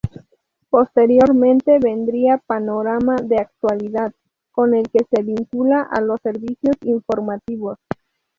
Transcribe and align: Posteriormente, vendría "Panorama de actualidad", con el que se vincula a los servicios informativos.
Posteriormente, 0.71 1.77
vendría 1.77 2.39
"Panorama 2.39 3.17
de 3.17 3.37
actualidad", 3.37 4.11
con 4.51 4.73
el 4.73 4.89
que 4.89 5.05
se 5.11 5.21
vincula 5.21 5.83
a 5.83 6.01
los 6.01 6.19
servicios 6.21 6.75
informativos. 6.85 7.77